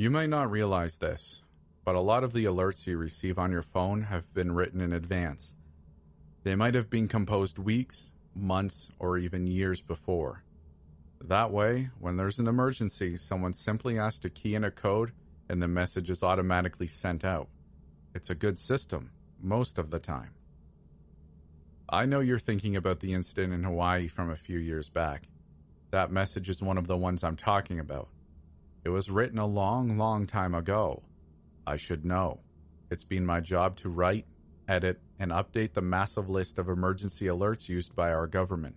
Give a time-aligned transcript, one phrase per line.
[0.00, 1.42] You may not realize this,
[1.84, 4.94] but a lot of the alerts you receive on your phone have been written in
[4.94, 5.52] advance.
[6.42, 10.42] They might have been composed weeks, months, or even years before.
[11.20, 15.12] That way, when there's an emergency, someone simply has to key in a code
[15.50, 17.50] and the message is automatically sent out.
[18.14, 20.30] It's a good system, most of the time.
[21.90, 25.24] I know you're thinking about the incident in Hawaii from a few years back.
[25.90, 28.08] That message is one of the ones I'm talking about.
[28.84, 31.02] It was written a long, long time ago.
[31.66, 32.40] I should know.
[32.90, 34.26] It's been my job to write,
[34.66, 38.76] edit, and update the massive list of emergency alerts used by our government.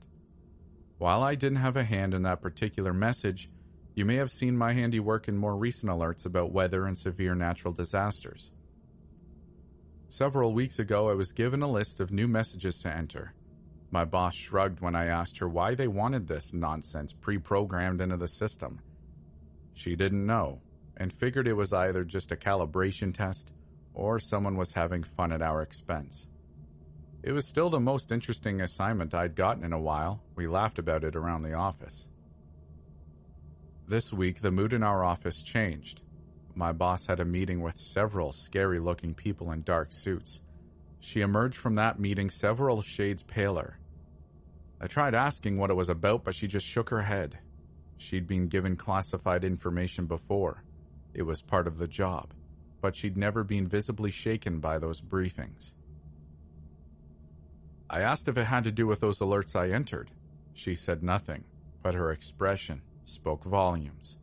[0.98, 3.49] While I didn't have a hand in that particular message,
[3.96, 7.74] you may have seen my handiwork in more recent alerts about weather and severe natural
[7.74, 8.51] disasters.
[10.09, 13.34] Several weeks ago, I was given a list of new messages to enter.
[13.90, 18.18] My boss shrugged when I asked her why they wanted this nonsense pre programmed into
[18.18, 18.79] the system.
[19.74, 20.62] She didn't know,
[20.98, 23.52] and figured it was either just a calibration test
[23.93, 26.27] or someone was having fun at our expense.
[27.24, 30.21] It was still the most interesting assignment I'd gotten in a while.
[30.35, 32.07] We laughed about it around the office.
[33.88, 36.02] This week, the mood in our office changed.
[36.55, 40.41] My boss had a meeting with several scary looking people in dark suits.
[40.99, 43.80] She emerged from that meeting several shades paler.
[44.80, 47.40] I tried asking what it was about, but she just shook her head.
[47.98, 50.63] She'd been given classified information before.
[51.13, 52.34] It was part of the job,
[52.82, 55.74] but she'd never been visibly shaken by those briefings.
[57.90, 60.12] I asked if it had to do with those alerts I entered.
[60.54, 61.44] She said nothing,
[61.82, 64.18] but her expression spoke volumes.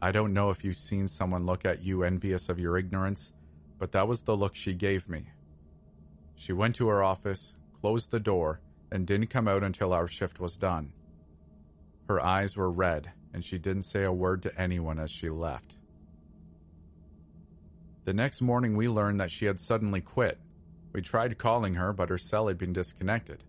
[0.00, 3.34] I don't know if you've seen someone look at you envious of your ignorance,
[3.78, 5.26] but that was the look she gave me.
[6.36, 10.40] She went to her office, closed the door, and didn't come out until our shift
[10.40, 10.92] was done.
[12.10, 15.76] Her eyes were red, and she didn't say a word to anyone as she left.
[18.04, 20.40] The next morning, we learned that she had suddenly quit.
[20.92, 23.44] We tried calling her, but her cell had been disconnected.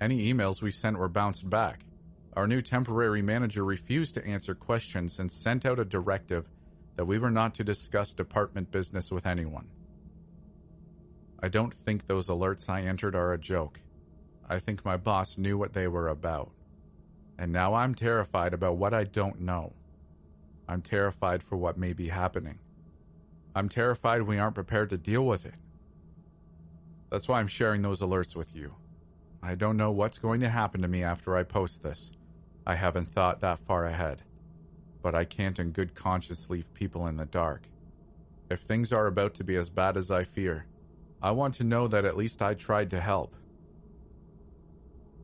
[0.00, 1.80] Any emails we sent were bounced back.
[2.32, 6.48] Our new temporary manager refused to answer questions and sent out a directive
[6.96, 9.68] that we were not to discuss department business with anyone.
[11.42, 13.80] I don't think those alerts I entered are a joke.
[14.48, 16.52] I think my boss knew what they were about.
[17.38, 19.72] And now I'm terrified about what I don't know.
[20.68, 22.58] I'm terrified for what may be happening.
[23.54, 25.54] I'm terrified we aren't prepared to deal with it.
[27.10, 28.74] That's why I'm sharing those alerts with you.
[29.42, 32.10] I don't know what's going to happen to me after I post this.
[32.66, 34.22] I haven't thought that far ahead.
[35.00, 37.62] But I can't in good conscience leave people in the dark.
[38.50, 40.66] If things are about to be as bad as I fear,
[41.22, 43.34] I want to know that at least I tried to help.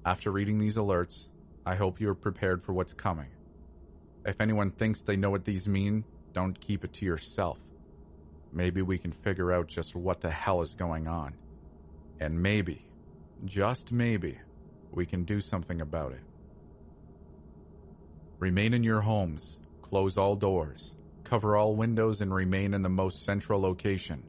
[0.07, 1.29] After reading these alerts,
[1.67, 3.29] I hope you are prepared for what's coming.
[4.27, 7.59] If anyone thinks they know what these mean, don't keep it to yourself.
[8.53, 11.35] Maybe we can figure out just what the hell is going on.
[12.21, 12.85] And maybe,
[13.45, 14.39] just maybe,
[14.93, 16.23] we can do something about it.
[18.39, 20.93] Remain in your homes, close all doors,
[21.25, 24.23] cover all windows, and remain in the most central location.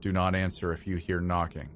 [0.00, 1.68] Do not answer if you hear knocking.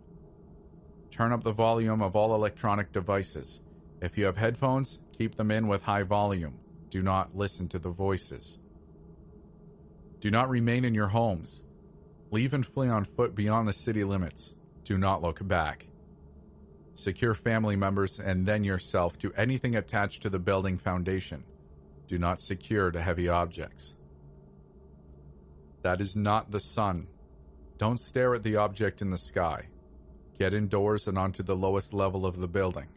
[1.11, 3.61] Turn up the volume of all electronic devices.
[4.05, 6.59] If you have headphones, keep them in with high volume.
[6.91, 8.59] Do not listen to the voices.
[10.21, 11.65] Do not remain in your homes.
[12.31, 14.53] Leave and flee on foot beyond the city limits.
[14.85, 15.87] Do not look back.
[16.95, 21.43] Secure family members and then yourself to anything attached to the building foundation.
[22.07, 23.95] Do not secure to heavy objects.
[25.81, 27.07] That is not the sun.
[27.79, 29.69] Don't stare at the object in the sky.
[30.39, 32.89] Get indoors and onto the lowest level of the building,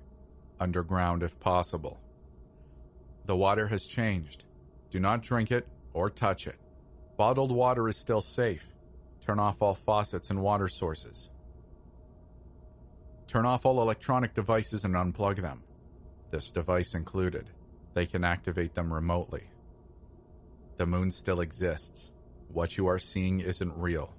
[0.59, 1.99] underground if possible.
[3.25, 4.43] The water has changed.
[4.89, 6.57] Do not drink it or touch it.
[7.17, 8.67] Bottled water is still safe.
[9.25, 11.29] Turn off all faucets and water sources.
[13.27, 15.63] Turn off all electronic devices and unplug them,
[16.31, 17.49] this device included
[17.93, 19.49] they can activate them remotely.
[20.77, 22.11] The moon still exists.
[22.47, 24.13] What you are seeing isn't real.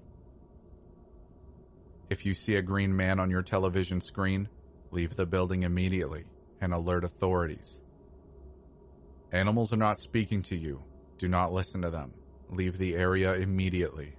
[2.11, 4.49] If you see a green man on your television screen,
[4.91, 6.25] leave the building immediately
[6.61, 7.81] and alert authorities.
[9.33, 10.83] Animals are not speaking to you.
[11.19, 12.13] Do not listen to them.
[12.51, 14.15] Leave the area immediately.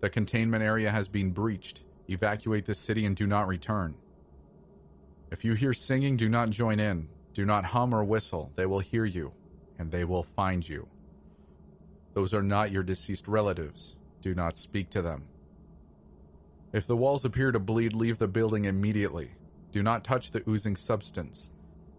[0.00, 1.82] The containment area has been breached.
[2.08, 3.94] Evacuate the city and do not return.
[5.30, 7.08] If you hear singing, do not join in.
[7.34, 9.32] Do not hum or whistle, they will hear you,
[9.78, 10.88] and they will find you.
[12.14, 13.94] Those are not your deceased relatives.
[14.20, 15.24] Do not speak to them.
[16.72, 19.32] If the walls appear to bleed, leave the building immediately.
[19.72, 21.50] Do not touch the oozing substance.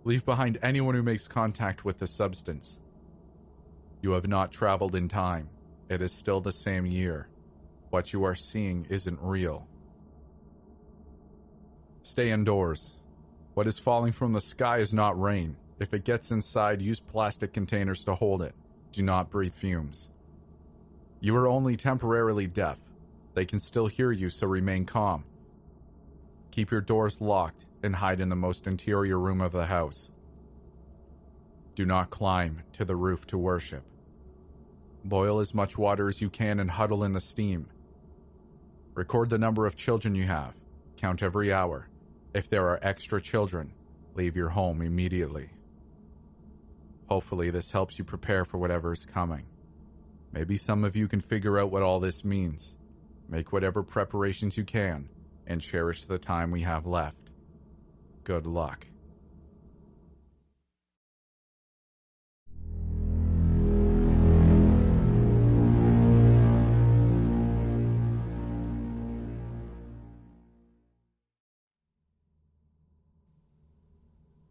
[0.03, 2.79] Leave behind anyone who makes contact with the substance.
[4.01, 5.49] You have not traveled in time.
[5.89, 7.27] It is still the same year.
[7.89, 9.67] What you are seeing isn't real.
[12.01, 12.95] Stay indoors.
[13.53, 15.57] What is falling from the sky is not rain.
[15.79, 18.55] If it gets inside, use plastic containers to hold it.
[18.91, 20.09] Do not breathe fumes.
[21.19, 22.79] You are only temporarily deaf.
[23.33, 25.23] They can still hear you, so remain calm.
[26.51, 30.11] Keep your doors locked and hide in the most interior room of the house.
[31.75, 33.83] Do not climb to the roof to worship.
[35.05, 37.67] Boil as much water as you can and huddle in the steam.
[38.93, 40.53] Record the number of children you have.
[40.97, 41.87] Count every hour.
[42.33, 43.73] If there are extra children,
[44.13, 45.51] leave your home immediately.
[47.07, 49.45] Hopefully, this helps you prepare for whatever is coming.
[50.33, 52.75] Maybe some of you can figure out what all this means.
[53.29, 55.09] Make whatever preparations you can
[55.51, 57.29] and cherish the time we have left.
[58.23, 58.87] Good luck.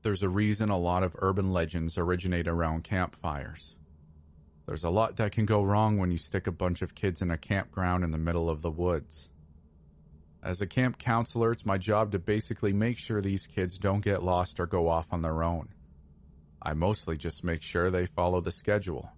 [0.03, 3.77] There's a reason a lot of urban legends originate around campfires.
[4.67, 7.31] There's a lot that can go wrong when you stick a bunch of kids in
[7.31, 9.31] a campground in the middle of the woods.
[10.43, 14.23] As a camp counselor, it's my job to basically make sure these kids don't get
[14.23, 15.69] lost or go off on their own.
[16.63, 19.11] I mostly just make sure they follow the schedule.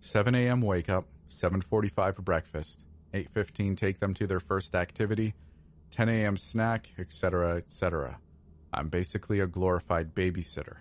[0.00, 0.60] 7 a.m.
[0.60, 2.84] wake up, 7:45 for breakfast,
[3.14, 5.34] 8:15 take them to their first activity,
[5.90, 6.36] 10 a.m.
[6.36, 8.18] snack, etc., etc.
[8.72, 10.78] I'm basically a glorified babysitter.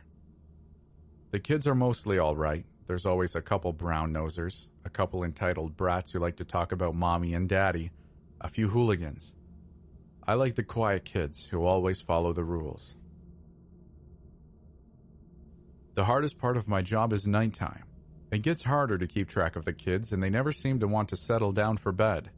[1.31, 2.65] The kids are mostly all right.
[2.87, 6.95] There's always a couple brown nosers, a couple entitled brats who like to talk about
[6.95, 7.91] mommy and daddy,
[8.43, 9.33] a few hooligans.
[10.27, 12.95] I like the quiet kids who always follow the rules.
[15.95, 17.85] The hardest part of my job is nighttime.
[18.31, 21.09] It gets harder to keep track of the kids, and they never seem to want
[21.09, 22.31] to settle down for bed.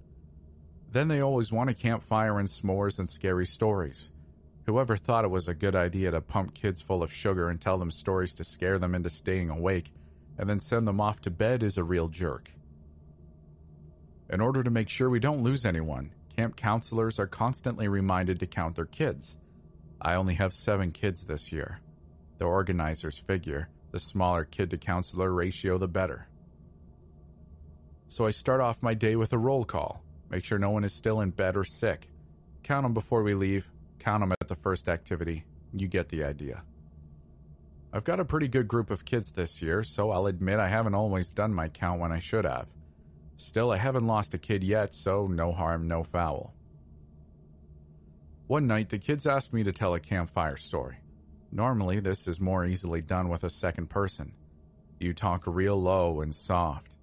[0.91, 4.11] Then they always want a campfire and s'mores and scary stories.
[4.65, 7.77] Whoever thought it was a good idea to pump kids full of sugar and tell
[7.77, 9.91] them stories to scare them into staying awake,
[10.37, 12.51] and then send them off to bed is a real jerk.
[14.29, 18.47] In order to make sure we don't lose anyone, camp counselors are constantly reminded to
[18.47, 19.35] count their kids.
[20.01, 21.79] I only have seven kids this year.
[22.37, 26.27] The organizers figure the smaller kid to counselor ratio, the better.
[28.09, 30.03] So I start off my day with a roll call.
[30.29, 32.09] Make sure no one is still in bed or sick.
[32.63, 33.69] Count them before we leave.
[33.99, 35.45] Count them at the first activity.
[35.73, 36.63] You get the idea.
[37.93, 40.95] I've got a pretty good group of kids this year, so I'll admit I haven't
[40.95, 42.67] always done my count when I should have.
[43.37, 46.53] Still, I haven't lost a kid yet, so no harm, no foul.
[48.47, 50.97] One night, the kids asked me to tell a campfire story.
[51.51, 54.33] Normally, this is more easily done with a second person.
[54.99, 56.95] You talk real low and soft.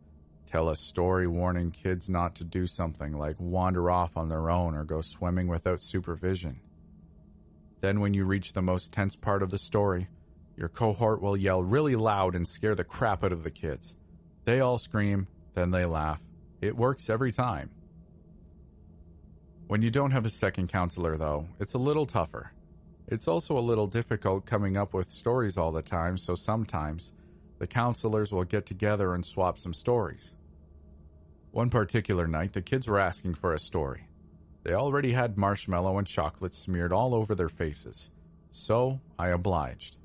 [0.47, 4.75] Tell a story warning kids not to do something like wander off on their own
[4.75, 6.61] or go swimming without supervision.
[7.81, 10.09] Then, when you reach the most tense part of the story,
[10.57, 13.97] your cohort will yell really loud and scare the crap out of the kids.
[14.45, 16.21] They all scream, then they laugh.
[16.61, 17.71] It works every time.
[19.67, 22.53] When you don't have a second counselor, though, it's a little tougher.
[23.09, 27.13] It's also a little difficult coming up with stories all the time, so sometimes
[27.59, 30.35] the counselors will get together and swap some stories.
[31.51, 34.09] One particular night, the kids were asking for a story.
[34.63, 38.11] They already had marshmallow and chocolate smeared all over their faces,
[38.51, 39.97] so I obliged.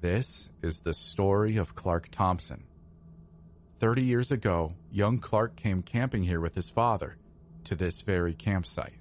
[0.00, 2.65] This is the story of Clark Thompson.
[3.78, 7.18] Thirty years ago, young Clark came camping here with his father
[7.64, 8.94] to this very campsite.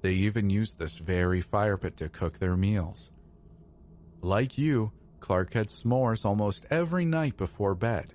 [0.00, 3.12] They even used this very fire pit to cook their meals.
[4.20, 4.90] Like you,
[5.20, 8.14] Clark had s'mores almost every night before bed.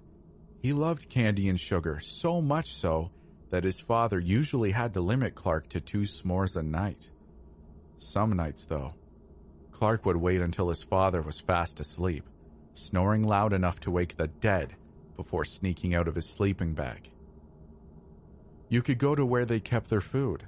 [0.59, 3.11] He loved candy and sugar, so much so
[3.49, 7.09] that his father usually had to limit Clark to two s'mores a night.
[7.97, 8.93] Some nights, though,
[9.71, 12.25] Clark would wait until his father was fast asleep,
[12.73, 14.75] snoring loud enough to wake the dead
[15.17, 17.09] before sneaking out of his sleeping bag.
[18.69, 20.47] You could go to where they kept their food,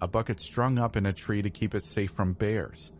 [0.00, 2.92] a bucket strung up in a tree to keep it safe from bears.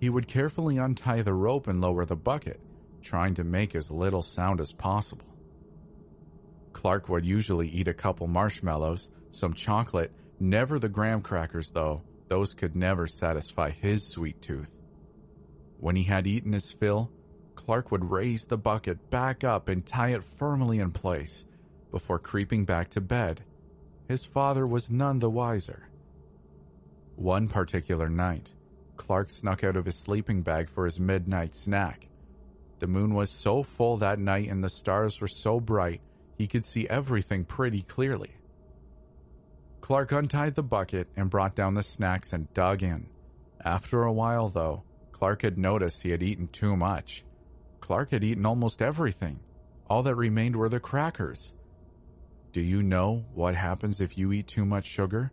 [0.00, 2.60] He would carefully untie the rope and lower the bucket,
[3.02, 5.26] trying to make as little sound as possible.
[6.72, 12.54] Clark would usually eat a couple marshmallows, some chocolate, never the graham crackers though, those
[12.54, 14.72] could never satisfy his sweet tooth.
[15.78, 17.10] When he had eaten his fill,
[17.54, 21.44] Clark would raise the bucket back up and tie it firmly in place
[21.90, 23.42] before creeping back to bed.
[24.08, 25.88] His father was none the wiser.
[27.16, 28.52] One particular night,
[28.96, 32.08] Clark snuck out of his sleeping bag for his midnight snack.
[32.80, 36.00] The moon was so full that night and the stars were so bright
[36.36, 38.36] he could see everything pretty clearly.
[39.80, 43.06] Clark untied the bucket and brought down the snacks and dug in.
[43.64, 44.82] After a while, though,
[45.12, 47.24] Clark had noticed he had eaten too much.
[47.84, 49.40] Clark had eaten almost everything.
[49.90, 51.52] All that remained were the crackers.
[52.50, 55.32] Do you know what happens if you eat too much sugar?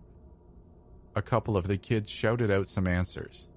[1.15, 3.47] A couple of the kids shouted out some answers.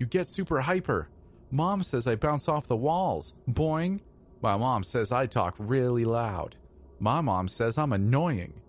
[0.00, 1.08] You get super hyper.
[1.52, 3.34] Mom says I bounce off the walls.
[3.48, 4.00] Boing.
[4.42, 6.56] My mom says I talk really loud.
[6.98, 8.62] My mom says I'm annoying.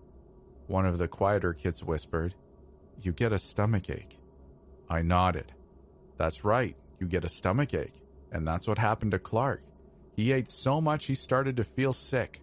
[0.68, 2.36] One of the quieter kids whispered,
[3.00, 4.16] You get a stomach ache.
[4.88, 5.52] I nodded.
[6.18, 8.00] That's right, you get a stomach ache.
[8.30, 9.64] And that's what happened to Clark.
[10.14, 12.40] He ate so much he started to feel sick.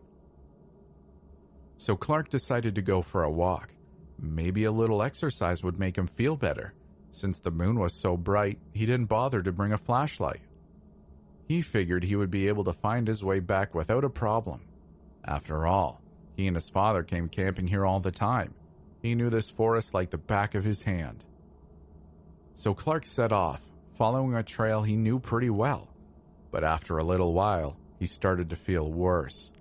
[1.78, 3.74] So Clark decided to go for a walk.
[4.20, 6.74] Maybe a little exercise would make him feel better.
[7.12, 10.42] Since the moon was so bright, he didn't bother to bring a flashlight.
[11.48, 14.62] He figured he would be able to find his way back without a problem.
[15.24, 16.02] After all,
[16.36, 18.54] he and his father came camping here all the time.
[19.02, 21.24] He knew this forest like the back of his hand.
[22.54, 23.62] So Clark set off,
[23.94, 25.88] following a trail he knew pretty well.
[26.52, 29.52] But after a little while, he started to feel worse.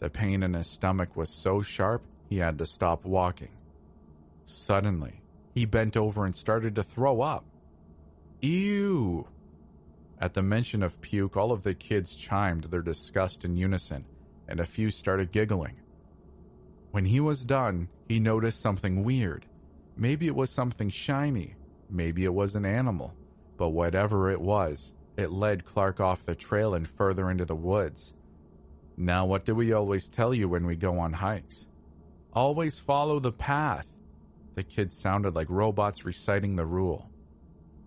[0.00, 3.50] The pain in his stomach was so sharp he had to stop walking.
[4.44, 5.22] Suddenly,
[5.54, 7.44] he bent over and started to throw up.
[8.40, 9.28] Ew!
[10.18, 14.04] At the mention of puke, all of the kids chimed their disgust in unison,
[14.48, 15.76] and a few started giggling.
[16.90, 19.46] When he was done, he noticed something weird.
[19.96, 21.54] Maybe it was something shiny.
[21.88, 23.14] Maybe it was an animal.
[23.56, 28.14] But whatever it was, it led Clark off the trail and further into the woods.
[28.96, 31.66] Now, what do we always tell you when we go on hikes?
[32.32, 33.88] Always follow the path.
[34.54, 37.10] The kids sounded like robots reciting the rule.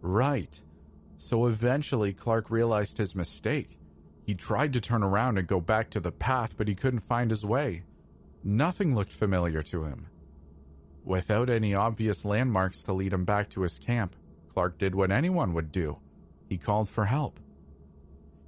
[0.02, 0.60] Right.
[1.18, 3.80] So eventually, Clark realized his mistake.
[4.24, 7.30] He tried to turn around and go back to the path, but he couldn't find
[7.30, 7.84] his way.
[8.44, 10.08] Nothing looked familiar to him.
[11.04, 14.16] Without any obvious landmarks to lead him back to his camp,
[14.50, 15.98] Clark did what anyone would do.
[16.56, 17.38] He called for help.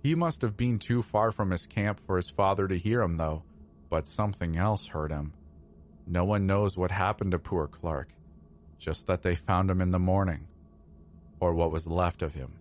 [0.02, 3.18] He must have been too far from his camp for his father to hear him,
[3.18, 3.44] though,
[3.90, 5.34] but something else hurt him.
[6.08, 8.08] No one knows what happened to poor Clark,
[8.80, 10.48] just that they found him in the morning,
[11.42, 12.54] or what was left of him.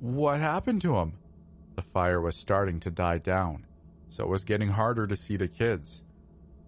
[0.00, 1.14] What happened to him?
[1.74, 3.64] The fire was starting to die down
[4.10, 6.02] so it was getting harder to see the kids.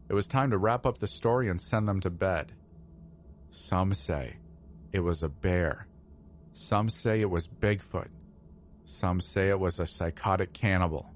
[0.08, 2.52] It was time to wrap up the story and send them to bed.
[3.50, 4.38] Some say
[4.90, 5.86] it was a bear.
[6.58, 8.08] Some say it was Bigfoot.
[8.86, 11.10] Some say it was a psychotic cannibal.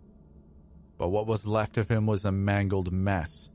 [0.99, 3.49] But what was left of him was a mangled mess.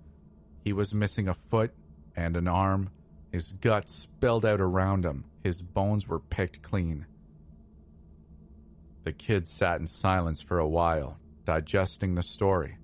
[0.63, 1.75] He was missing a foot
[2.15, 2.89] and an arm.
[3.31, 5.25] His guts spilled out around him.
[5.43, 7.05] His bones were picked clean.
[9.03, 12.79] The kids sat in silence for a while, digesting the story.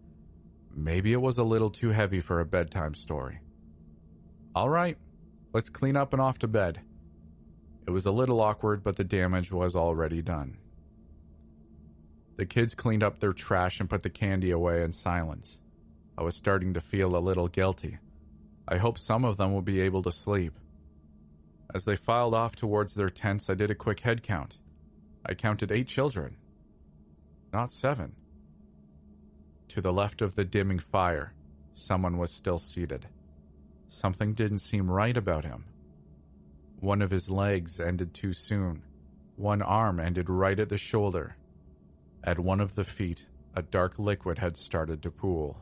[0.75, 3.39] Maybe it was a little too heavy for a bedtime story.
[4.53, 4.99] All right,
[5.53, 6.81] let's clean up and off to bed.
[7.87, 10.57] It was a little awkward, but the damage was already done.
[12.37, 15.59] The kids cleaned up their trash and put the candy away in silence.
[16.17, 17.97] I was starting to feel a little guilty.
[18.67, 20.53] I hoped some of them would be able to sleep.
[21.73, 24.57] As they filed off towards their tents, I did a quick head count.
[25.25, 26.37] I counted eight children,
[27.53, 28.15] not seven.
[29.69, 31.33] To the left of the dimming fire,
[31.73, 33.07] someone was still seated.
[33.87, 35.65] Something didn't seem right about him.
[36.81, 38.81] One of his legs ended too soon.
[39.35, 41.35] One arm ended right at the shoulder.
[42.23, 45.59] At one of the feet, a dark liquid had started to pool.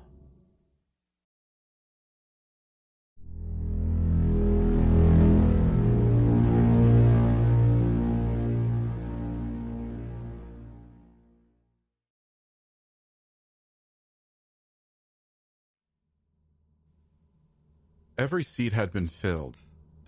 [18.17, 19.57] Every seat had been filled.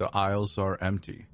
[0.01, 1.27] The aisles are empty.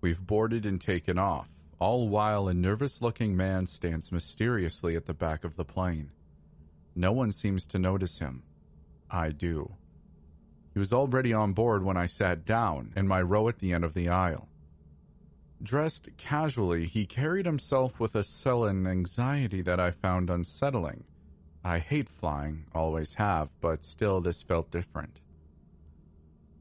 [0.00, 1.48] We've boarded and taken off,
[1.80, 6.12] all while a nervous looking man stands mysteriously at the back of the plane.
[6.94, 8.44] No one seems to notice him.
[9.10, 9.72] I do.
[10.72, 13.82] He was already on board when I sat down in my row at the end
[13.82, 14.46] of the aisle.
[15.60, 21.02] Dressed casually, he carried himself with a sullen anxiety that I found unsettling.
[21.64, 25.20] I hate flying, always have, but still this felt different.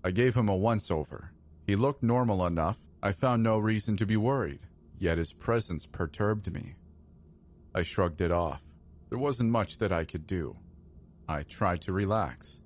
[0.07, 1.33] I gave him a once over.
[1.65, 2.77] He looked normal enough.
[3.03, 4.61] I found no reason to be worried,
[4.97, 6.75] yet his presence perturbed me.
[7.75, 8.61] I shrugged it off.
[9.09, 10.55] There wasn't much that I could do.
[11.27, 12.61] I tried to relax.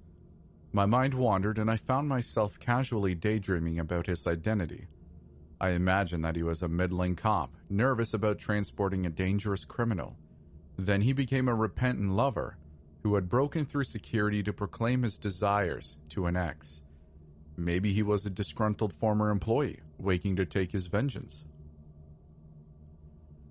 [0.71, 4.86] My mind wandered and I found myself casually daydreaming about his identity.
[5.60, 10.15] I imagined that he was a middling cop, nervous about transporting a dangerous criminal.
[10.77, 12.60] Then he became a repentant lover
[13.01, 16.83] who had broken through security to proclaim his desires to an ex.
[17.63, 21.45] Maybe he was a disgruntled former employee, waking to take his vengeance.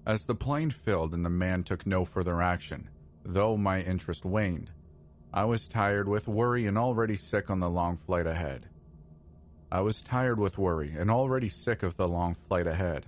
[0.04, 2.88] As the plane filled and the man took no further action,
[3.24, 4.72] though my interest waned,
[5.32, 8.68] I was tired with worry and already sick on the long flight ahead.
[9.70, 13.06] I was tired with worry and already sick of the long flight ahead.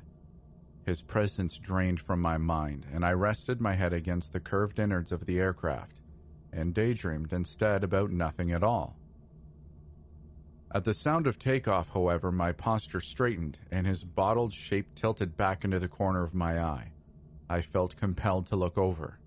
[0.86, 5.10] His presence drained from my mind, and I rested my head against the curved innards
[5.10, 5.96] of the aircraft
[6.52, 8.96] and daydreamed instead about nothing at all.
[10.74, 15.64] At the sound of takeoff, however, my posture straightened and his bottled shape tilted back
[15.64, 16.92] into the corner of my eye.
[17.50, 19.18] I felt compelled to look over.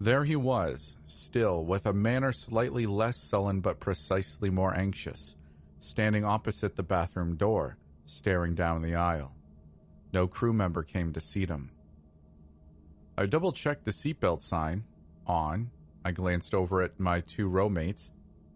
[0.00, 5.36] There he was, still, with a manner slightly less sullen but precisely more anxious,
[5.78, 7.76] standing opposite the bathroom door,
[8.06, 9.32] staring down the aisle.
[10.12, 11.70] No crew member came to seat him.
[13.16, 14.82] I double checked the seatbelt sign,
[15.26, 15.70] on.
[16.04, 18.10] I glanced over at my two rowmates.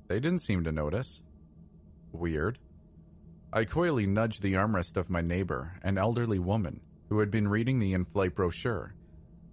[0.08, 1.22] They didn't seem to notice.
[2.14, 2.60] Weird.
[3.52, 7.80] I coyly nudged the armrest of my neighbor, an elderly woman, who had been reading
[7.80, 8.94] the in flight brochure.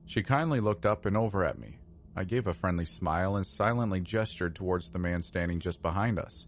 [0.05, 1.79] She kindly looked up and over at me.
[2.15, 6.45] I gave a friendly smile and silently gestured towards the man standing just behind us.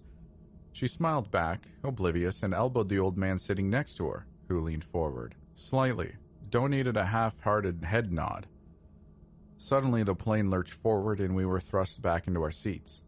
[0.72, 4.84] She smiled back, oblivious, and elbowed the old man sitting next to her, who leaned
[4.84, 6.14] forward, slightly,
[6.48, 8.46] donated a half hearted head nod.
[9.58, 13.02] Suddenly, the plane lurched forward and we were thrust back into our seats.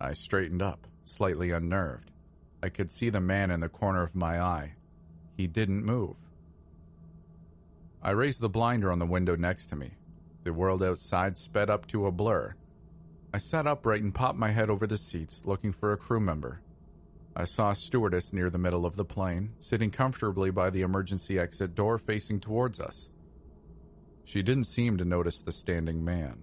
[0.00, 2.10] I straightened up, slightly unnerved.
[2.62, 4.74] I could see the man in the corner of my eye.
[5.36, 6.16] He didn't move.
[8.02, 9.92] I raised the blinder on the window next to me.
[10.44, 12.54] The world outside sped up to a blur.
[13.32, 16.60] I sat upright and popped my head over the seats, looking for a crew member.
[17.36, 21.38] I saw a stewardess near the middle of the plane, sitting comfortably by the emergency
[21.38, 23.08] exit door facing towards us.
[24.24, 26.38] She didn't seem to notice the standing man.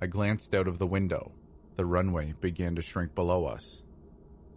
[0.00, 1.32] I glanced out of the window.
[1.76, 3.82] The runway began to shrink below us.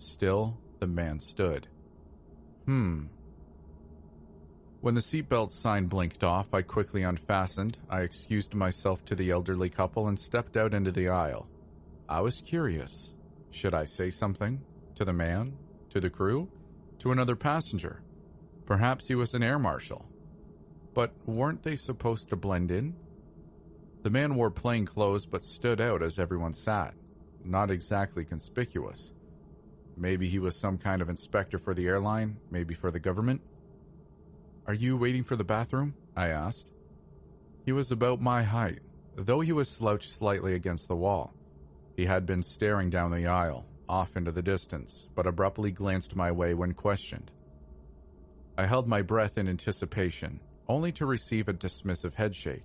[0.02, 1.68] Still, the man stood.
[2.66, 3.06] Hmm,
[4.82, 7.78] when the seatbelt sign blinked off, I quickly unfastened.
[7.88, 11.48] I excused myself to the elderly couple and stepped out into the aisle.
[12.10, 13.14] I was curious.
[13.52, 14.60] Should I say something?
[14.96, 15.56] To the man?
[15.92, 16.50] To the crew?
[17.00, 18.02] To another passenger?
[18.66, 20.10] Perhaps he was an air marshal.
[20.96, 22.96] But weren't they supposed to blend in?
[24.02, 26.96] The man wore plain clothes but stood out as everyone sat.
[27.46, 29.14] Not exactly conspicuous.
[29.98, 33.42] Maybe he was some kind of inspector for the airline, maybe for the government.
[34.68, 35.96] Are you waiting for the bathroom?
[36.16, 36.72] I asked.
[37.66, 38.80] He was about my height,
[39.16, 41.34] though he was slouched slightly against the wall.
[41.96, 46.32] He had been staring down the aisle, off into the distance, but abruptly glanced my
[46.32, 47.32] way when questioned.
[48.58, 52.64] I held my breath in anticipation, only to receive a dismissive headshake.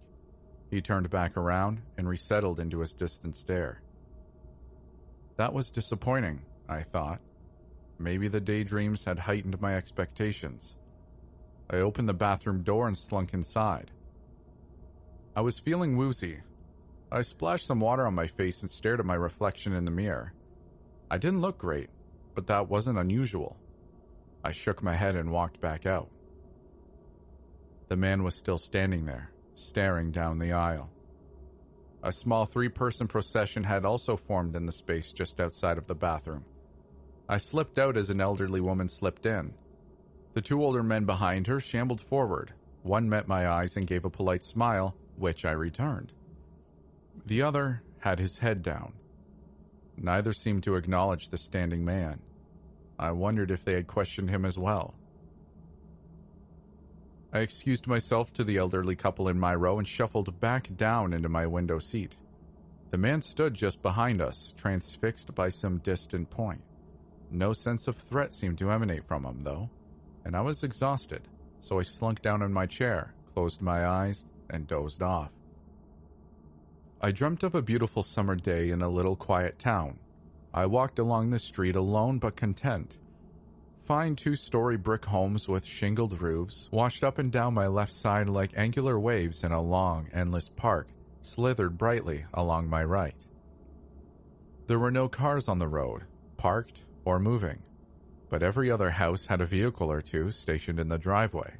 [0.70, 3.82] He turned back around and resettled into his distant stare.
[5.36, 7.20] That was disappointing, I thought.
[7.98, 10.76] Maybe the daydreams had heightened my expectations.
[11.70, 13.90] I opened the bathroom door and slunk inside.
[15.34, 16.40] I was feeling woozy.
[17.10, 20.32] I splashed some water on my face and stared at my reflection in the mirror.
[21.10, 21.90] I didn't look great,
[22.34, 23.56] but that wasn't unusual.
[24.44, 26.10] I shook my head and walked back out.
[27.88, 30.90] The man was still standing there, staring down the aisle.
[32.02, 35.94] A small three person procession had also formed in the space just outside of the
[35.94, 36.44] bathroom.
[37.28, 39.54] I slipped out as an elderly woman slipped in.
[40.34, 42.52] The two older men behind her shambled forward.
[42.82, 46.12] One met my eyes and gave a polite smile, which I returned.
[47.24, 48.92] The other had his head down.
[49.96, 52.20] Neither seemed to acknowledge the standing man.
[52.98, 54.94] I wondered if they had questioned him as well.
[57.32, 61.28] I excused myself to the elderly couple in my row and shuffled back down into
[61.28, 62.16] my window seat.
[62.90, 66.62] The man stood just behind us, transfixed by some distant point.
[67.30, 69.70] No sense of threat seemed to emanate from him, though
[70.26, 71.28] and I was exhausted,
[71.60, 75.30] so I slunk down in my chair, closed my eyes, and dozed off.
[77.00, 80.00] I dreamt of a beautiful summer day in a little quiet town.
[80.52, 82.98] I walked along the street alone but content.
[83.84, 88.28] Fine two story brick homes with shingled roofs washed up and down my left side
[88.28, 90.88] like angular waves in a long, endless park,
[91.22, 93.24] slithered brightly along my right.
[94.66, 96.02] There were no cars on the road,
[96.36, 97.62] parked or moving
[98.28, 101.54] but every other house had a vehicle or two stationed in the driveway.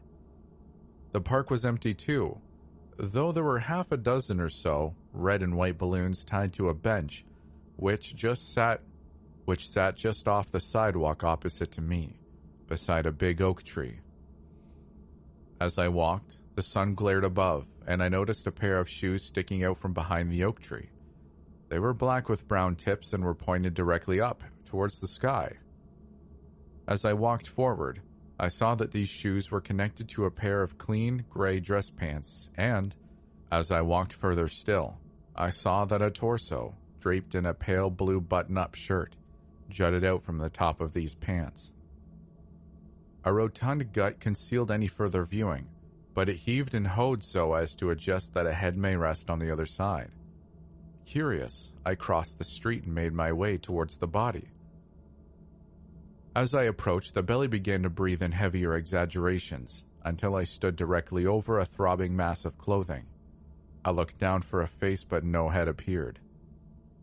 [1.13, 2.39] The park was empty too,
[2.99, 6.75] though there were half a dozen or so red and white balloons tied to a
[6.75, 7.25] bench,
[7.77, 8.81] which just sat
[9.45, 12.19] which sat just off the sidewalk opposite to me,
[12.67, 14.01] beside a big oak tree.
[15.61, 19.63] As I walked, The sun glared above, and I noticed a pair of shoes sticking
[19.63, 20.89] out from behind the oak tree.
[21.69, 25.53] They were black with brown tips and were pointed directly up, towards the sky.
[26.87, 28.03] As I walked forward,
[28.39, 32.51] I saw that these shoes were connected to a pair of clean gray dress pants,
[32.57, 32.95] and,
[33.51, 34.99] as I walked further still,
[35.35, 39.17] I saw that a torso, draped in a pale blue button up shirt,
[39.71, 41.73] jutted out from the top of these pants.
[43.25, 45.67] A rotund gut concealed any further viewing,
[46.15, 49.39] but it heaved and hoed so as to adjust that a head may rest on
[49.39, 50.11] the other side.
[51.05, 54.49] Curious, I crossed the street and made my way towards the body.
[56.37, 61.25] As I approached, the belly began to breathe in heavier exaggerations until I stood directly
[61.25, 63.07] over a throbbing mass of clothing.
[63.83, 66.19] I looked down for a face, but no head appeared.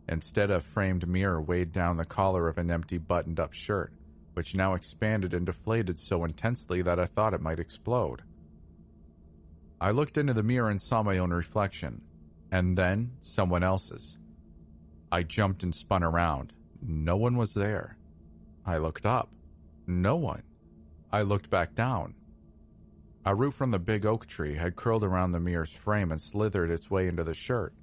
[0.08, 3.91] Instead, a framed mirror weighed down the collar of an empty buttoned up shirt,
[4.36, 8.22] which now expanded and deflated so intensely that I thought it might explode.
[9.82, 12.04] I looked into the mirror and saw my own reflection,
[12.52, 14.15] and then someone else's.
[15.12, 16.54] I jumped and spun around.
[16.84, 17.98] No one was there.
[18.65, 19.30] I looked up.
[19.86, 20.43] No one.
[21.12, 22.15] I looked back down.
[23.26, 26.69] A root from the big oak tree had curled around the mirror's frame and slithered
[26.69, 27.73] its way into the shirt.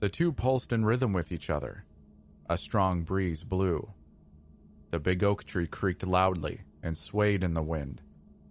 [0.00, 1.84] The two pulsed in rhythm with each other.
[2.48, 3.92] A strong breeze blew.
[4.90, 8.02] The big oak tree creaked loudly and swayed in the wind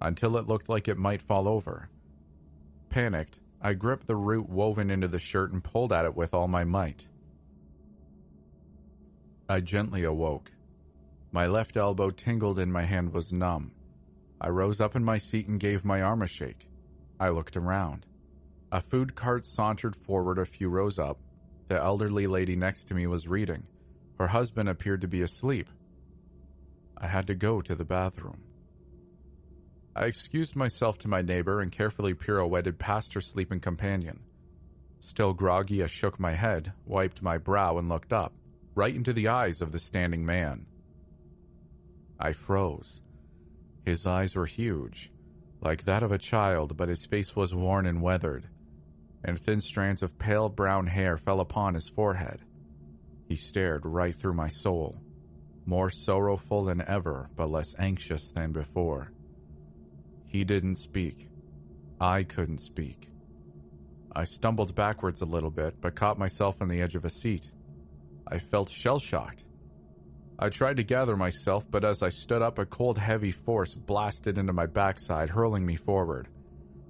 [0.01, 1.89] until it looked like it might fall over.
[2.89, 6.47] Panicked, I gripped the root woven into the shirt and pulled at it with all
[6.47, 7.07] my might.
[9.47, 10.51] I gently awoke.
[11.35, 13.73] My left elbow tingled and my hand was numb.
[14.39, 16.69] I rose up in my seat and gave my arm a shake.
[17.19, 18.05] I looked around.
[18.71, 21.19] A food cart sauntered forward a few rows up.
[21.67, 23.63] The elderly lady next to me was reading.
[24.17, 25.67] Her husband appeared to be asleep.
[26.97, 28.41] I had to go to the bathroom.
[29.93, 34.21] I excused myself to my neighbor and carefully pirouetted past her sleeping companion.
[35.01, 38.31] Still groggy, I shook my head, wiped my brow, and looked up,
[38.73, 40.67] right into the eyes of the standing man.
[42.19, 43.01] I froze.
[43.85, 45.11] His eyes were huge,
[45.61, 48.47] like that of a child, but his face was worn and weathered,
[49.23, 52.41] and thin strands of pale brown hair fell upon his forehead.
[53.27, 55.01] He stared right through my soul,
[55.65, 59.11] more sorrowful than ever, but less anxious than before.
[60.25, 61.29] He didn't speak.
[61.99, 63.09] I couldn't speak.
[64.15, 67.49] I stumbled backwards a little bit, but caught myself on the edge of a seat.
[68.27, 69.43] I felt shell shocked.
[70.37, 74.37] I tried to gather myself, but as I stood up, a cold, heavy force blasted
[74.37, 76.27] into my backside, hurling me forward.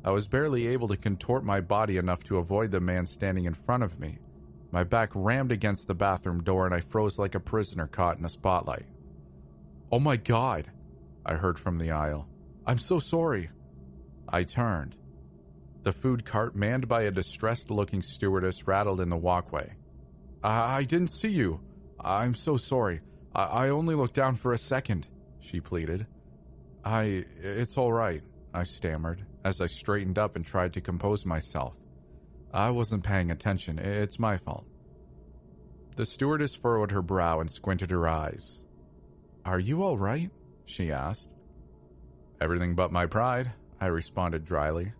[0.03, 3.53] I was barely able to contort my body enough to avoid the man standing in
[3.53, 4.19] front of me.
[4.71, 8.25] My back rammed against the bathroom door, and I froze like a prisoner caught in
[8.25, 8.85] a spotlight.
[9.91, 10.71] Oh my god,
[11.25, 12.27] I heard from the aisle.
[12.65, 13.51] I'm so sorry.
[14.27, 14.95] I turned.
[15.83, 19.73] The food cart, manned by a distressed looking stewardess, rattled in the walkway.
[20.43, 21.61] I, I didn't see you.
[21.99, 23.01] I'm so sorry.
[23.35, 25.07] I, I only looked down for a second,
[25.39, 26.07] she pleaded.
[26.83, 27.25] I.
[27.41, 31.75] It's all right, I stammered as I straightened up and tried to compose myself.
[32.53, 33.79] I wasn't paying attention.
[33.79, 34.65] It's my fault.
[35.95, 38.61] The stewardess furrowed her brow and squinted her eyes.
[39.45, 40.29] Are you all right?
[40.65, 41.29] she asked.
[42.41, 44.93] Everything but my pride, I responded dryly.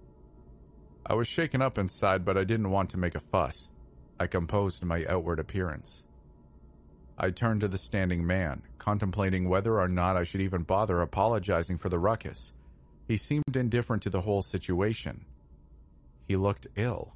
[1.06, 3.72] I was shaken up inside, but I didn't want to make a fuss.
[4.20, 6.05] I composed my outward appearance.
[7.18, 11.78] I turned to the standing man, contemplating whether or not I should even bother apologizing
[11.78, 12.52] for the ruckus.
[13.08, 15.26] He seemed indifferent to the whole situation.
[16.28, 17.14] He looked ill.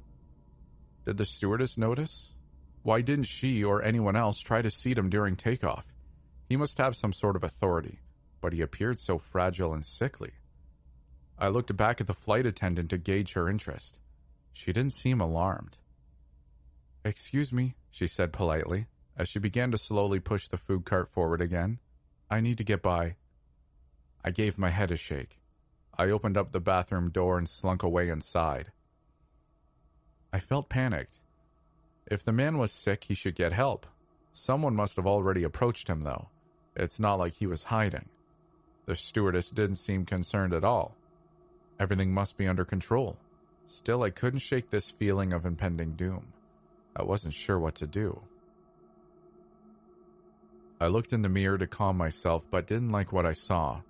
[1.04, 2.32] Did the stewardess notice?
[2.82, 5.84] Why didn't she or anyone else try to seat him during takeoff?
[6.48, 8.00] He must have some sort of authority,
[8.40, 10.32] but he appeared so fragile and sickly.
[11.38, 13.98] I looked back at the flight attendant to gauge her interest.
[14.52, 15.76] She didn't seem alarmed.
[17.04, 18.86] Excuse me, she said politely
[19.20, 21.78] as she began to slowly push the food cart forward again.
[22.30, 23.16] I need to get by.
[24.24, 25.38] I gave my head a shake.
[25.98, 28.72] I opened up the bathroom door and slunk away inside.
[30.32, 31.18] I felt panicked.
[32.06, 33.86] If the man was sick, he should get help.
[34.32, 36.30] Someone must have already approached him, though.
[36.74, 38.08] It's not like he was hiding.
[38.86, 40.96] The stewardess didn't seem concerned at all.
[41.78, 43.18] Everything must be under control.
[43.66, 46.32] Still, I couldn't shake this feeling of impending doom.
[46.96, 48.22] I wasn't sure what to do.
[50.80, 53.82] I looked in the mirror to calm myself, but didn't like what I saw.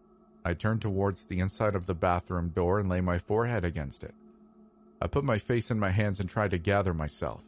[0.45, 4.15] I turned towards the inside of the bathroom door and lay my forehead against it.
[5.01, 7.43] I put my face in my hands and tried to gather myself.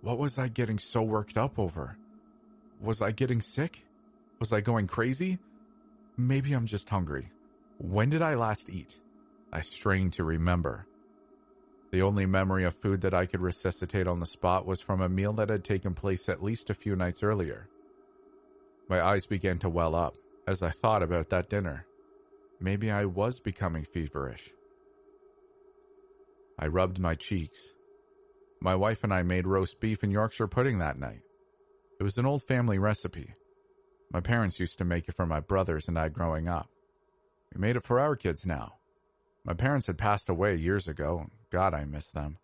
[0.00, 1.96] What was I getting so worked up over?
[2.80, 3.84] Was I getting sick?
[4.40, 5.38] Was I going crazy?
[6.16, 7.30] Maybe I'm just hungry.
[7.78, 8.98] When did I last eat?
[9.52, 10.86] I strained to remember.
[11.92, 15.08] The only memory of food that I could resuscitate on the spot was from a
[15.08, 17.68] meal that had taken place at least a few nights earlier.
[18.88, 20.16] My eyes began to well up
[20.46, 21.86] as I thought about that dinner.
[22.60, 24.50] Maybe I was becoming feverish.
[26.58, 27.72] I rubbed my cheeks.
[28.60, 31.22] My wife and I made roast beef and Yorkshire pudding that night.
[31.98, 33.34] It was an old family recipe.
[34.12, 36.68] My parents used to make it for my brothers and I growing up.
[37.54, 38.74] We made it for our kids now.
[39.44, 41.26] My parents had passed away years ago.
[41.50, 42.38] God, I miss them.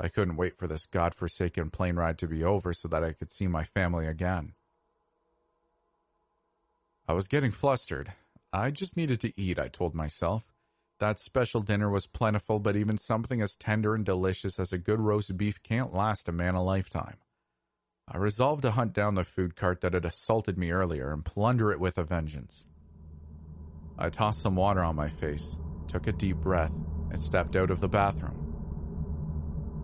[0.00, 3.30] I couldn't wait for this god-forsaken plane ride to be over so that I could
[3.30, 4.54] see my family again.
[7.08, 8.12] I was getting flustered.
[8.52, 10.44] I just needed to eat, I told myself.
[11.00, 15.00] That special dinner was plentiful, but even something as tender and delicious as a good
[15.00, 17.16] roast beef can't last a man a lifetime.
[18.06, 21.72] I resolved to hunt down the food cart that had assaulted me earlier and plunder
[21.72, 22.66] it with a vengeance.
[23.98, 25.56] I tossed some water on my face,
[25.88, 26.72] took a deep breath,
[27.10, 28.38] and stepped out of the bathroom.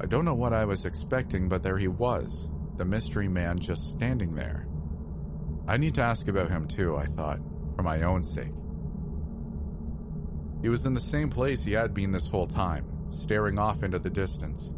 [0.00, 3.90] I don't know what I was expecting, but there he was, the mystery man just
[3.90, 4.67] standing there.
[5.68, 7.40] I need to ask about him too, I thought,
[7.76, 8.54] for my own sake.
[10.62, 13.98] He was in the same place he had been this whole time, staring off into
[13.98, 14.72] the distance.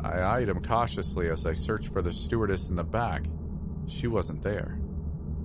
[0.00, 3.24] I eyed him cautiously as I searched for the stewardess in the back.
[3.88, 4.78] She wasn't there.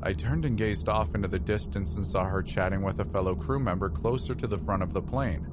[0.04, 3.34] I turned and gazed off into the distance and saw her chatting with a fellow
[3.34, 5.48] crew member closer to the front of the plane.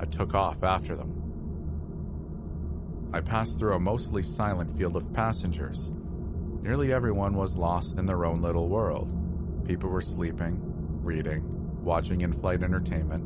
[0.00, 1.20] I took off after them.
[3.12, 5.92] I passed through a mostly silent field of passengers.
[6.62, 9.12] Nearly everyone was lost in their own little world.
[9.66, 10.60] People were sleeping,
[11.02, 11.42] reading,
[11.82, 13.24] watching in flight entertainment.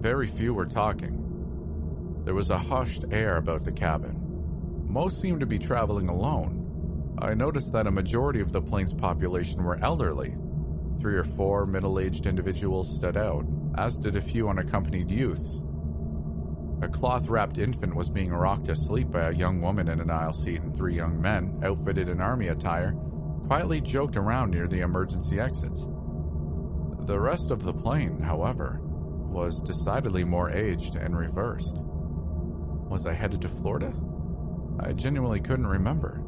[0.00, 2.22] Very few were talking.
[2.24, 4.84] There was a hushed air about the cabin.
[4.86, 6.58] Most seemed to be traveling alone,
[7.20, 10.36] I noticed that a majority of the plane's population were elderly.
[11.00, 13.44] Three or four middle aged individuals stood out,
[13.76, 15.60] as did a few unaccompanied youths.
[16.80, 20.10] A cloth wrapped infant was being rocked to sleep by a young woman in an
[20.10, 22.92] aisle seat, and three young men, outfitted in army attire,
[23.46, 25.86] quietly joked around near the emergency exits.
[27.06, 31.78] The rest of the plane, however, was decidedly more aged and reversed.
[31.78, 33.92] Was I headed to Florida?
[34.78, 36.22] I genuinely couldn't remember.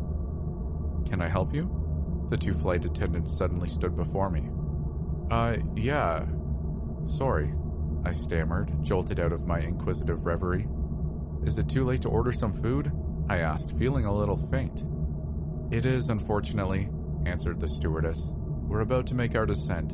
[1.09, 2.27] Can I help you?
[2.31, 4.49] The two flight attendants suddenly stood before me.
[5.31, 6.25] Uh, yeah.
[7.07, 7.53] Sorry,
[8.05, 10.67] I stammered, jolted out of my inquisitive reverie.
[11.45, 12.93] Is it too late to order some food?
[13.29, 14.85] I asked, feeling a little faint.
[15.71, 16.89] It is, unfortunately,
[17.27, 18.33] answered the stewardess.
[18.35, 19.93] We're about to make our descent.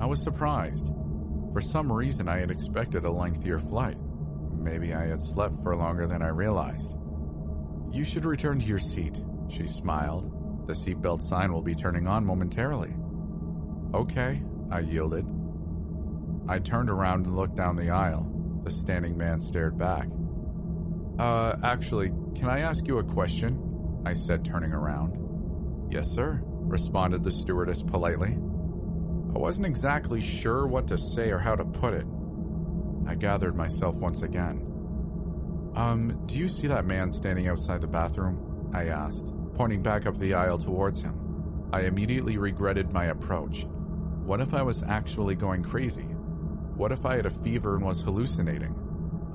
[0.00, 0.90] I was surprised.
[1.52, 3.96] For some reason, I had expected a lengthier flight.
[4.52, 6.94] Maybe I had slept for longer than I realized.
[7.92, 10.66] You should return to your seat, she smiled.
[10.66, 12.94] The seatbelt sign will be turning on momentarily.
[13.94, 15.24] Okay, I yielded.
[16.48, 18.30] I turned around and looked down the aisle.
[18.64, 20.08] The standing man stared back.
[21.18, 24.02] Uh, actually, can I ask you a question?
[24.04, 25.88] I said, turning around.
[25.90, 28.36] Yes, sir, responded the stewardess politely.
[29.34, 32.06] I wasn't exactly sure what to say or how to put it.
[33.08, 34.62] I gathered myself once again.
[35.74, 38.70] Um, do you see that man standing outside the bathroom?
[38.74, 41.68] I asked, pointing back up the aisle towards him.
[41.72, 43.66] I immediately regretted my approach.
[44.24, 46.15] What if I was actually going crazy?
[46.76, 48.74] What if I had a fever and was hallucinating?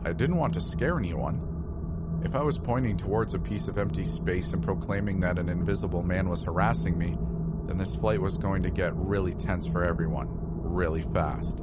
[0.06, 2.22] I didn't want to scare anyone.
[2.24, 6.04] If I was pointing towards a piece of empty space and proclaiming that an invisible
[6.04, 7.18] man was harassing me,
[7.66, 11.58] then this flight was going to get really tense for everyone, really fast.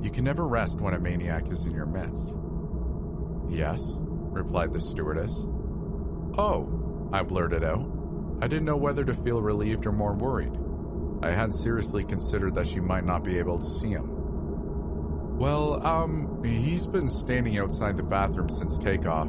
[0.00, 2.32] You can never rest when a maniac is in your midst.
[3.48, 5.46] Yes, replied the stewardess.
[6.38, 7.90] Oh, I blurted out.
[8.40, 10.52] I didn't know whether to feel relieved or more worried.
[11.24, 14.13] I had seriously considered that she might not be able to see him.
[15.36, 19.28] Well, um, he's been standing outside the bathroom since takeoff.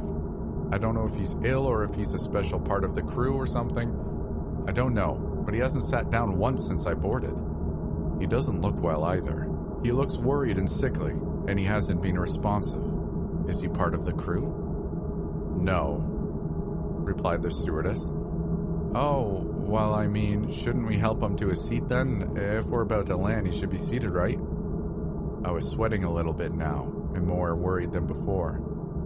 [0.72, 3.34] I don't know if he's ill or if he's a special part of the crew
[3.34, 4.64] or something.
[4.68, 7.34] I don't know, but he hasn't sat down once since I boarded.
[8.20, 9.48] He doesn't look well either.
[9.82, 11.12] He looks worried and sickly,
[11.48, 12.82] and he hasn't been responsive.
[13.48, 15.58] Is he part of the crew?
[15.60, 17.98] No, replied the stewardess.
[18.94, 22.36] Oh, well, I mean, shouldn't we help him to a seat then?
[22.36, 24.38] If we're about to land, he should be seated, right?
[25.44, 28.60] I was sweating a little bit now, and more worried than before.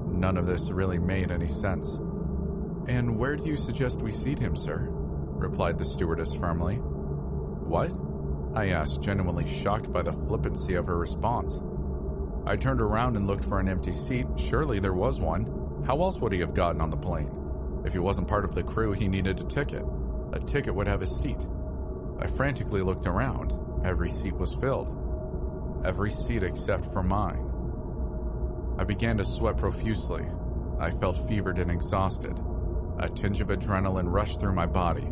[0.08, 1.98] None of this really made any sense.
[2.86, 4.88] And where do you suggest we seat him, sir?
[4.90, 6.76] replied the stewardess firmly.
[6.76, 7.92] What?
[8.54, 11.60] I asked, genuinely shocked by the flippancy of her response.
[12.46, 14.26] I turned around and looked for an empty seat.
[14.36, 15.84] Surely there was one.
[15.86, 17.30] How else would he have gotten on the plane?
[17.84, 19.84] If he wasn't part of the crew, he needed a ticket.
[20.32, 21.46] A ticket would have a seat.
[22.18, 23.54] I frantically looked around.
[23.84, 24.99] Every seat was filled.
[25.84, 27.46] Every seat except for mine.
[28.78, 30.24] I began to sweat profusely.
[30.78, 32.38] I felt fevered and exhausted.
[32.98, 35.10] A tinge of adrenaline rushed through my body.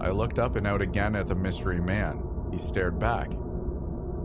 [0.00, 2.22] I looked up and out again at the mystery man.
[2.50, 3.30] He stared back.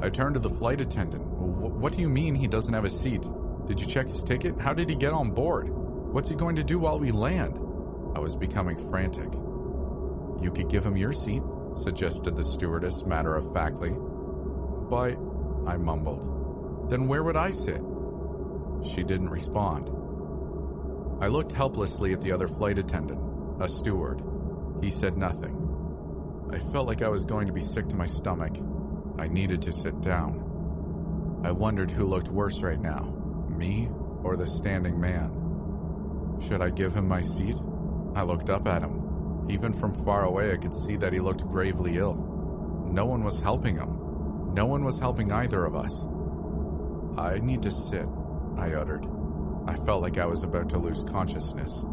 [0.02, 1.26] I turned to the flight attendant.
[1.26, 3.26] What do you mean he doesn't have a seat?
[3.68, 4.60] Did you check his ticket?
[4.60, 5.70] How did he get on board?
[5.70, 7.56] What's he going to do while we land?
[8.16, 9.32] I was becoming frantic.
[10.42, 11.44] You could give him your seat,
[11.76, 13.94] suggested the stewardess matter of factly.
[14.90, 15.18] But,
[15.68, 17.82] I mumbled, then where would I sit?
[18.84, 19.90] She didn't respond.
[21.22, 23.20] I looked helplessly at the other flight attendant,
[23.60, 24.22] a steward.
[24.82, 25.56] He said nothing.
[26.52, 28.58] I felt like I was going to be sick to my stomach.
[29.20, 31.42] I needed to sit down.
[31.44, 33.14] I wondered who looked worse right now,
[33.50, 33.90] me
[34.24, 36.38] or the standing man.
[36.48, 37.58] Should I give him my seat?
[38.16, 39.46] I looked up at him.
[39.50, 42.16] Even from far away, I could see that he looked gravely ill.
[42.90, 43.99] No one was helping him.
[44.54, 46.06] No one was helping either of us.
[47.18, 48.06] I need to sit,
[48.58, 49.06] I uttered.
[49.68, 51.84] I felt like I was about to lose consciousness.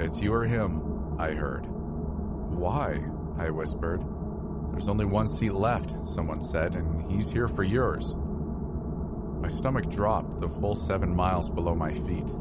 [0.00, 1.66] It's you or him, I heard.
[1.66, 3.00] Why?
[3.38, 4.02] I whispered.
[4.70, 8.14] There's only one seat left, someone said, and he's here for yours.
[9.40, 12.32] My stomach dropped the full seven miles below my feet.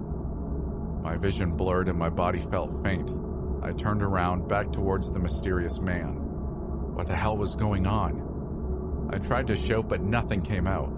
[1.03, 3.11] My vision blurred and my body felt faint.
[3.63, 6.15] I turned around back towards the mysterious man.
[6.95, 8.26] What the hell was going on?
[9.09, 10.91] I tried to shout, but nothing came out.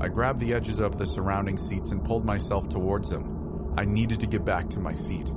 [0.00, 3.74] I grabbed the edges of the surrounding seats and pulled myself towards him.
[3.76, 5.32] I needed to get back to my seat.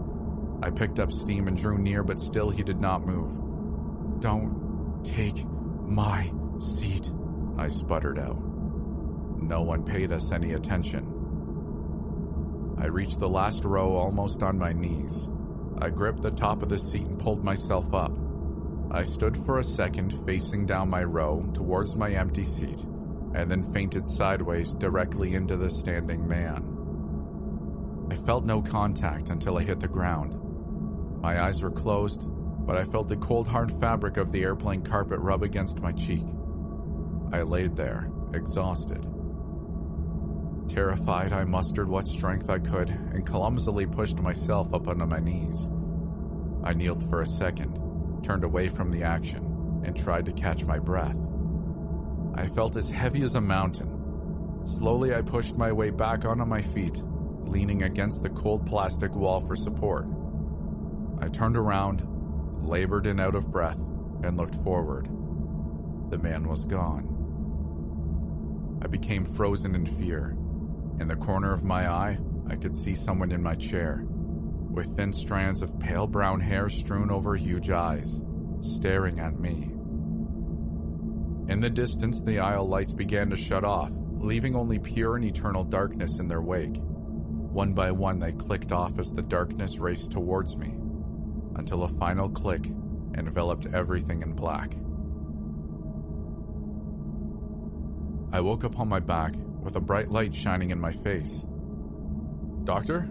[0.63, 4.19] I picked up steam and drew near, but still he did not move.
[4.21, 7.11] Don't take my seat,
[7.57, 8.41] I sputtered out.
[9.41, 11.11] No one paid us any attention.
[12.79, 15.27] I reached the last row almost on my knees.
[15.79, 18.11] I gripped the top of the seat and pulled myself up.
[18.91, 22.81] I stood for a second facing down my row towards my empty seat,
[23.33, 26.71] and then fainted sideways directly into the standing man.
[28.11, 30.39] I felt no contact until I hit the ground.
[31.21, 32.25] My eyes were closed,
[32.65, 36.23] but I felt the cold hard fabric of the airplane carpet rub against my cheek.
[37.33, 39.05] I laid there, exhausted.
[40.69, 45.67] Terrified, I mustered what strength I could and clumsily pushed myself up onto my knees.
[46.63, 47.79] I kneeled for a second,
[48.25, 51.15] turned away from the action, and tried to catch my breath.
[52.33, 54.63] I felt as heavy as a mountain.
[54.65, 57.03] Slowly, I pushed my way back onto my feet,
[57.43, 60.07] leaning against the cold plastic wall for support.
[61.21, 62.03] I turned around,
[62.67, 63.77] labored and out of breath,
[64.23, 65.05] and looked forward.
[66.09, 67.11] The man was gone.
[68.83, 70.35] I became frozen in fear.
[70.99, 72.17] In the corner of my eye,
[72.49, 74.03] I could see someone in my chair,
[74.75, 78.21] with thin strands of pale brown hair strewn over huge eyes,
[78.59, 79.71] staring at me.
[81.47, 85.63] In the distance, the aisle lights began to shut off, leaving only pure and eternal
[85.63, 86.75] darkness in their wake.
[86.77, 90.75] One by one, they clicked off as the darkness raced towards me,
[91.55, 92.69] until a final click
[93.17, 94.75] enveloped everything in black.
[98.33, 101.45] I woke up on my back with a bright light shining in my face.
[102.65, 103.07] Doctor?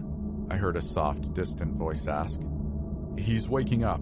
[0.49, 2.39] I heard a soft, distant voice ask.
[3.17, 4.01] He's waking up.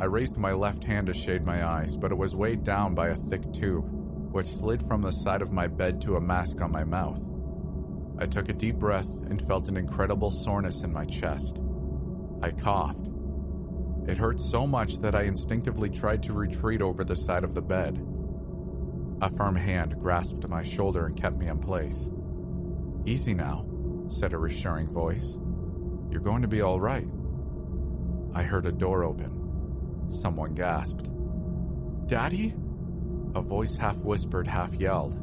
[0.00, 3.08] I raised my left hand to shade my eyes, but it was weighed down by
[3.08, 3.84] a thick tube,
[4.32, 7.20] which slid from the side of my bed to a mask on my mouth.
[8.18, 11.60] I took a deep breath and felt an incredible soreness in my chest.
[12.42, 13.08] I coughed.
[14.08, 17.60] It hurt so much that I instinctively tried to retreat over the side of the
[17.60, 18.04] bed.
[19.20, 22.08] A firm hand grasped my shoulder and kept me in place.
[23.04, 23.67] Easy now,
[24.08, 25.36] said a reassuring voice.
[26.10, 27.08] You're going to be all right.
[28.34, 30.10] I heard a door open.
[30.10, 31.10] Someone gasped.
[32.06, 32.54] Daddy?
[33.34, 35.16] A voice half whispered, half yelled.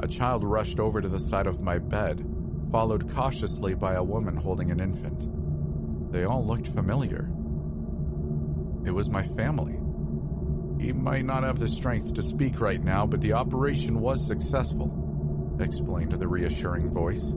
[0.00, 2.26] A child rushed over to the side of my bed,
[2.72, 6.12] followed cautiously by a woman holding an infant.
[6.12, 7.30] They all looked familiar.
[8.84, 9.78] It was my family.
[10.84, 15.56] He might not have the strength to speak right now, but the operation was successful,
[15.60, 17.32] explained the reassuring voice.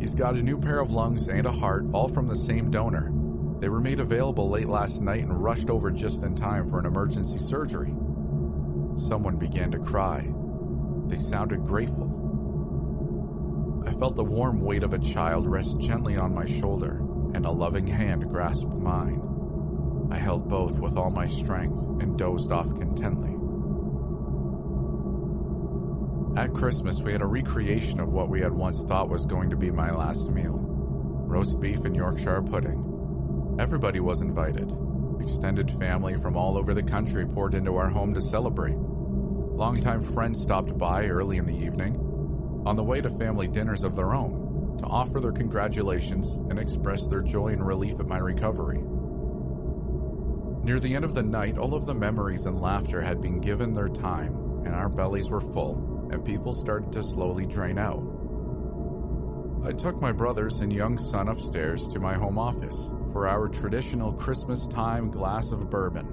[0.00, 3.12] He's got a new pair of lungs and a heart, all from the same donor.
[3.60, 6.86] They were made available late last night and rushed over just in time for an
[6.86, 7.92] emergency surgery.
[8.96, 10.26] Someone began to cry.
[11.06, 12.16] They sounded grateful.
[13.86, 17.02] I felt the warm weight of a child rest gently on my shoulder,
[17.34, 19.20] and a loving hand grasp mine.
[20.10, 23.29] I held both with all my strength and dozed off contently.
[26.36, 29.56] At Christmas, we had a recreation of what we had once thought was going to
[29.56, 30.58] be my last meal
[31.30, 33.56] roast beef and Yorkshire pudding.
[33.60, 34.72] Everybody was invited.
[35.20, 38.76] Extended family from all over the country poured into our home to celebrate.
[38.76, 41.96] Longtime friends stopped by early in the evening.
[42.66, 47.06] on the way to family dinners of their own to offer their congratulations and express
[47.06, 48.82] their joy and relief at my recovery.
[50.62, 53.72] Near the end of the night, all of the memories and laughter had been given
[53.72, 58.02] their time, and our bellies were full, and people started to slowly drain out.
[59.64, 64.12] I took my brothers and young son upstairs to my home office for our traditional
[64.12, 66.06] Christmas time glass of bourbon.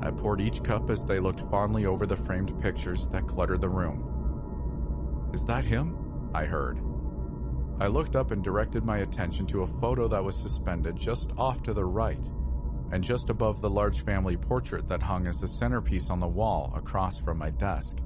[0.00, 3.68] I poured each cup as they looked fondly over the framed pictures that cluttered the
[3.68, 5.30] room.
[5.32, 6.30] Is that him?
[6.34, 6.80] I heard.
[7.80, 11.62] I looked up and directed my attention to a photo that was suspended just off
[11.64, 12.24] to the right
[12.92, 16.72] and just above the large family portrait that hung as a centerpiece on the wall
[16.76, 17.98] across from my desk.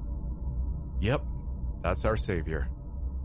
[0.99, 1.21] Yep,
[1.83, 2.69] that's our savior,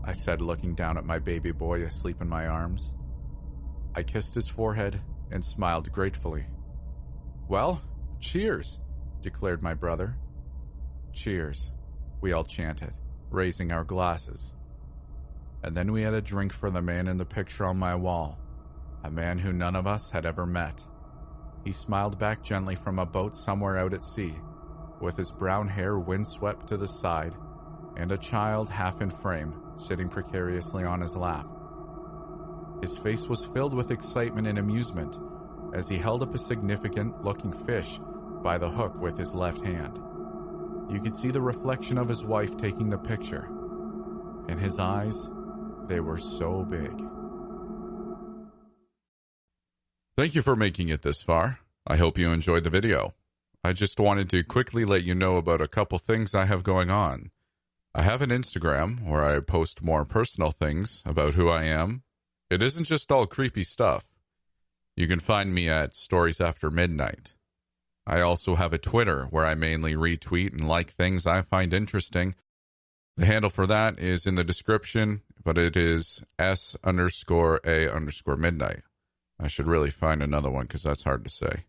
[0.03, 2.93] I said, looking down at my baby boy asleep in my arms.
[3.95, 5.01] I kissed his forehead
[5.31, 6.45] and smiled gratefully.
[7.47, 7.81] Well,
[8.19, 8.79] cheers,
[9.21, 10.15] declared my brother.
[11.13, 11.71] Cheers,
[12.21, 12.93] we all chanted,
[13.29, 14.53] raising our glasses.
[15.63, 18.37] And then we had a drink for the man in the picture on my wall,
[19.03, 20.83] a man who none of us had ever met.
[21.63, 24.35] He smiled back gently from a boat somewhere out at sea,
[24.99, 27.33] with his brown hair windswept to the side,
[27.95, 31.47] and a child half in frame sitting precariously on his lap.
[32.81, 35.17] His face was filled with excitement and amusement
[35.73, 37.99] as he held up a significant looking fish
[38.43, 39.97] by the hook with his left hand.
[40.89, 43.47] You could see the reflection of his wife taking the picture,
[44.49, 45.29] In his eyes,
[45.87, 46.91] they were so big.
[50.17, 51.59] Thank you for making it this far.
[51.87, 53.13] I hope you enjoyed the video.
[53.63, 56.91] I just wanted to quickly let you know about a couple things I have going
[56.91, 57.31] on.
[57.95, 62.01] I have an Instagram where I post more personal things about who I am.
[62.49, 64.07] It isn't just all creepy stuff.
[64.95, 67.35] You can find me at Stories After Midnight.
[68.07, 72.33] I also have a Twitter where I mainly retweet and like things I find interesting.
[73.15, 78.37] The handle for that is in the description, but it is S underscore A underscore
[78.37, 78.81] midnight.
[79.39, 81.65] I should really find another one because that's hard to say.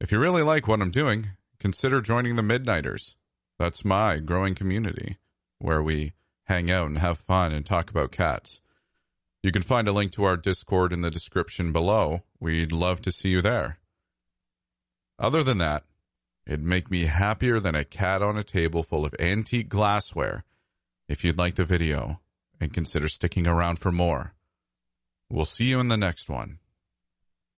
[0.00, 3.16] If you really like what I'm doing, consider joining the Midnighters.
[3.58, 5.18] That's my growing community
[5.58, 6.12] where we
[6.44, 8.60] hang out and have fun and talk about cats.
[9.42, 12.22] You can find a link to our Discord in the description below.
[12.40, 13.78] We'd love to see you there.
[15.18, 15.84] Other than that,
[16.46, 20.44] it'd make me happier than a cat on a table full of antique glassware
[21.08, 22.20] if you'd like the video
[22.60, 24.34] and consider sticking around for more.
[25.30, 26.58] We'll see you in the next one.